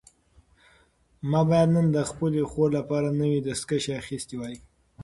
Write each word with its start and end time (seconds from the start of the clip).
ما 1.29 1.41
باید 1.49 1.69
نن 1.75 1.87
د 1.95 1.97
خپلې 2.09 2.41
خور 2.51 2.69
لپاره 2.79 3.07
نوي 3.21 3.39
دستکشې 3.47 3.91
اخیستې 4.01 4.35
وای. 4.37 4.55